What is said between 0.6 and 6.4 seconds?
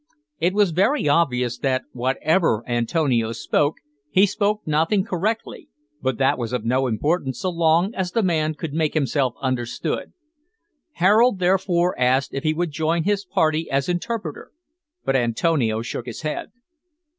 very obvious that, whatever Antonio spoke, he spoke nothing correctly, but that